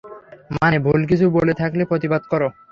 মানে, 0.55 0.77
ভুল 0.79 1.01
কিছু 1.05 1.25
বলে 1.29 1.53
থাকলে 1.53 1.83
প্রতিবাদ 1.85 2.21
করো। 2.31 2.47